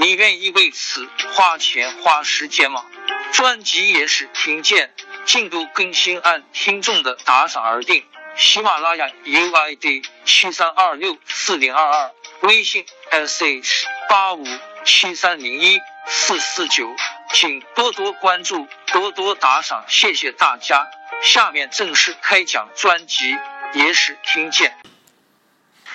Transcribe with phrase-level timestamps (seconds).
[0.00, 2.86] 你愿意为此花钱花时间吗？
[3.32, 4.94] 专辑也是听见。
[5.24, 8.06] 进度更新按听众的打赏而定。
[8.36, 14.46] 喜马拉雅 UID 七三二六四零二二，微信 sh 八五
[14.84, 16.94] 七三零一四四九，
[17.34, 20.86] 请多多关注，多多打赏，谢谢大家。
[21.22, 23.34] 下面正式开讲专辑
[23.74, 24.78] 《野史听见》。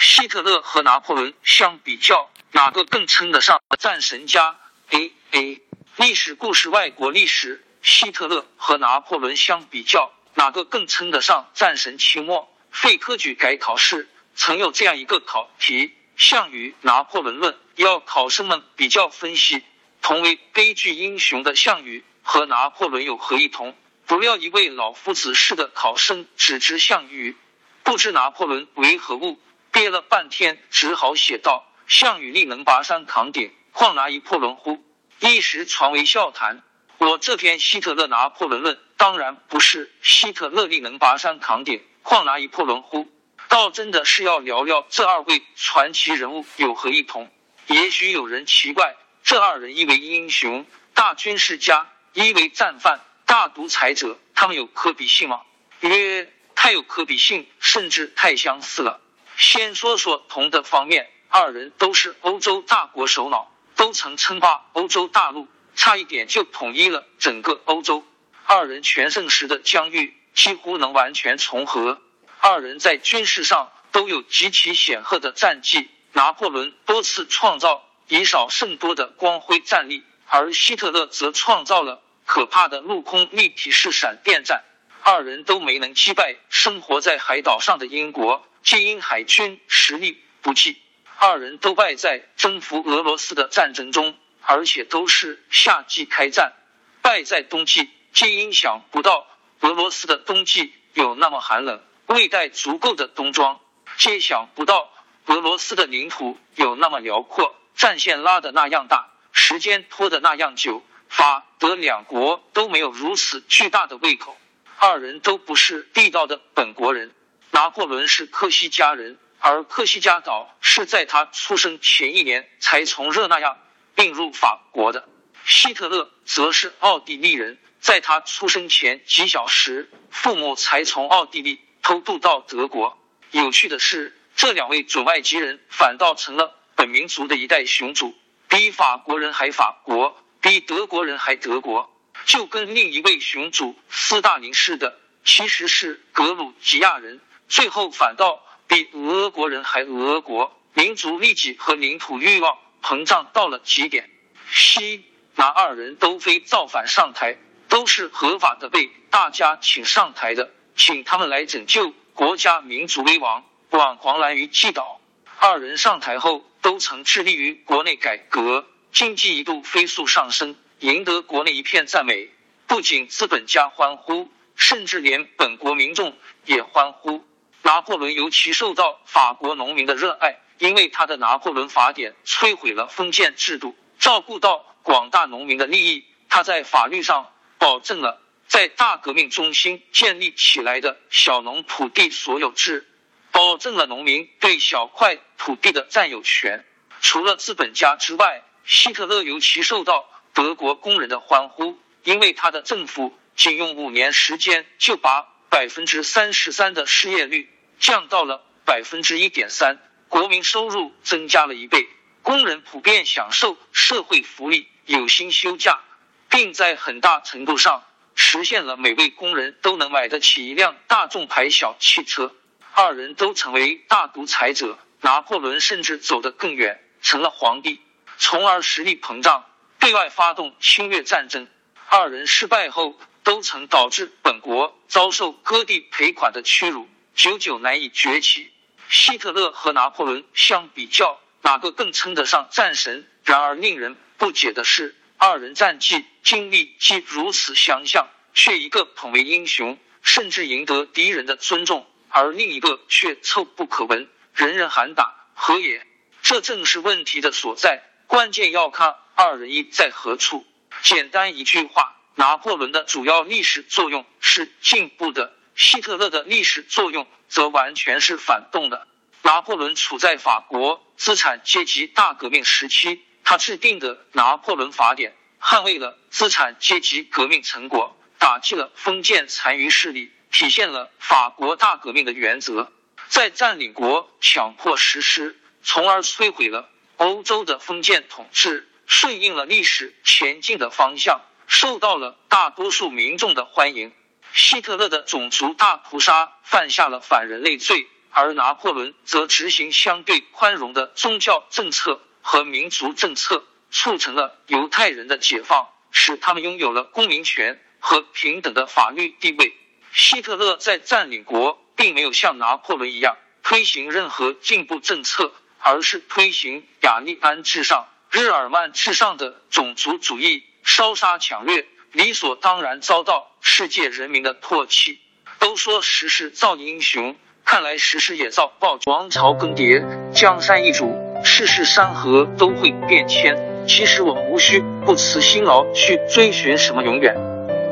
[0.00, 4.58] 希特勒和拿破仑相比较，哪个更称得上战神家
[4.90, 5.62] ？A A
[5.96, 7.64] 历史故事，外国历史。
[7.82, 11.96] 希特勒和拿破仑相比较，哪个更称得上战神？
[11.96, 19.62] 期末废科举改考试曾有这样一个考题：项羽拿破仑论，要考生们比较分析，
[20.02, 23.74] 同为悲剧英雄的项羽和拿破仑有何异同？
[24.06, 27.36] 不料一位老夫子式的考生只知项羽，
[27.82, 29.40] 不知拿破仑为何物，
[29.72, 34.80] 憋了半天，只好写道：项羽力能拔山扛鼎，况拿一破仑乎？
[35.18, 36.62] 一时传为笑谈。
[36.98, 43.08] 我这篇希特勒拿破仑论，当然不是希特勒力能拔山扛鼎，况拿一破仑乎？
[43.48, 47.28] 倒真的是要聊聊这二位传奇人物有何异同。
[47.66, 48.94] 也许有人奇怪，
[49.24, 50.64] 这二人一为英雄、
[50.94, 55.40] 大军事家，一为战犯、大独裁者，他们有可比性吗？
[55.80, 59.00] 曰，太有可比性，甚至太相似了。
[59.36, 65.46] 先说说同的方面，二人都是欧洲大国首脑，都曾称霸欧洲大陆。
[65.76, 68.04] 差一点就统一了整个欧洲。
[68.44, 72.02] 二人全盛时的疆域几乎能完全重合。
[72.40, 75.88] 二人在军事上都有极其显赫的战绩。
[76.12, 84.64] 拿破仑多次创造以少胜多的光辉战例，而希特勒则创造了可怕的陆空立体式闪电战。
[85.02, 90.82] 二人都没能击败生活在海岛上的英国，皆因海军实力不济。
[91.20, 94.16] 二人都败在征服俄罗斯的战争中。
[94.42, 96.54] 而且都是夏季开战，
[97.02, 99.26] 败在冬季，皆因想不到
[99.60, 103.60] 俄罗斯的冬季有那么寒冷，未带足够的冬装；
[103.98, 104.90] 皆想不到
[105.26, 110.82] 俄罗斯的领土有那么辽阔，战线拉的那样大，时间拖的那样久。
[111.08, 114.36] 法德两国都没有如此巨大的胃口。
[114.78, 117.12] 二人都不是地道的本国人。
[117.50, 123.56] 拿破仑是科西嘉人，而科西嘉岛是在他出生前一年才从热那亚。
[123.92, 125.06] 并入法国的
[125.44, 132.96] 希特勒则是奥地利人，在他出生前几小时，父母才从奥地利偷渡到德国。
[133.30, 138.14] 有趣的是，这两位准外籍人反倒成了本民族的一代雄主，
[138.48, 141.94] 比法国人还法国，比德国人还德国。
[142.24, 150.56] 就跟另一位雄主斯大林似的，其实是格鲁吉亚人，最后反倒比俄国人还俄国。
[150.72, 152.56] 民族利己和领土欲望。
[152.82, 154.08] 膨胀到了极点，
[154.50, 155.04] 西
[155.34, 157.36] 拿二人都非造反上台，
[157.68, 164.98] 都是合法的被大家请上台的，请他们来拯救国家民族危亡，挽狂澜于既倒。
[165.38, 172.30] 二人上台后，都曾致力于国内改革，经济一度飞速上升，赢得国内一片赞美。
[172.66, 177.22] 不仅资本家欢呼，甚至连本国民众也欢呼。
[177.62, 180.40] 拿破仑尤其受到法国农民的热爱。
[180.58, 186.04] 因为他的拿破仑法典摧毁了封建制度，照顾到广大农民的利益。
[186.28, 192.86] 他在法律上保证了在大革命中心建立起来的小农土地所有制，
[193.32, 196.66] 保证了农民对小块土地的占有权。
[197.00, 209.78] 除了资本家之外，希特勒尤其受到德国工人的欢呼，因为他的政府仅用五年时间就把百分之三十三的失业率降到了百分之一点三。
[210.08, 211.86] 国民收入增加了一倍，
[212.22, 215.80] 工人普遍享受社会福利，有薪休假，
[216.28, 222.34] 并在很大程度上实现了每位工人都能买得起一辆大众牌小汽车。
[222.72, 227.80] 二人都成为大独裁者，拿破仑甚至走得更远，成了皇帝，
[228.18, 229.44] 从而实力膨胀，
[229.78, 231.46] 对外发动侵略战争。
[231.88, 238.50] 二人失败后，都曾导致本国遭受割地赔款的屈辱，久久难以崛起。
[238.88, 243.06] 希特勒和拿破仑相比较，哪个更称得上战神？
[243.24, 251.86] 然而令人不解的是，二人战绩经历既如此相像，却一个捧为英雄，甚至赢得敌人的尊重。
[252.08, 255.86] 而另一个却臭不可闻，人人喊打，何也？
[256.22, 257.84] 这正是问题的所在。
[258.08, 260.44] 关键要看二人一在何处。
[260.82, 268.86] 简单一句话，拿破仑的主要历史作用是进步的，希特勒的历史作用则完全是反动的。
[269.22, 280.12] 拿破仑处在法国资产阶级大革命时期，他制定的《拿破仑法典》捍卫了资产阶级革命成果，打击了封建残余势力。
[280.30, 282.70] 体现了法国大革命的原则，
[283.08, 286.68] 在占领国强迫实施，从而摧毁了
[286.98, 291.22] 欧洲的封建统治，顺应了历史前进的方向，
[291.52, 293.92] 受到了大多数民众的欢迎。
[294.32, 309.52] 希特勒的种族大屠杀犯下了反人类罪，而拿破仑则执行相对宽容的宗教政策和民族政策，促成了犹太人的解放，使他们拥有了公民权和平等的法律地位。
[309.92, 325.00] 希特勒在占领国，并没有像拿破仑一样推行任何进步政策，而是推行雅利安至上、日耳曼至上的种族主义，烧杀抢掠，理所当然遭到世界人民的唾弃。
[325.38, 327.16] 都说时势造英雄，
[327.46, 328.92] 看来时势也造暴君。
[328.92, 333.36] 王朝更迭，江山易主，世事山河都会变迁。
[333.66, 337.16] 其实我们无需不辞辛劳去追寻什么永远，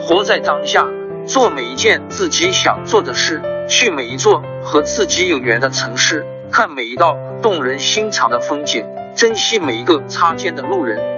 [0.00, 0.86] 活在当下。
[1.26, 11.17] 做每一件自己想做的事，去每一座和自己有缘的城市，看每一道动人心肠的风景，珍惜每一个擦肩的路人。